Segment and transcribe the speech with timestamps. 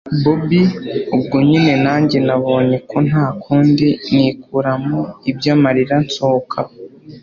[0.23, 0.61] bobi
[1.15, 6.73] ubwo nyine nanjye nabonye ko ntakundi, nikuramo ibyamarira, nsohoka aho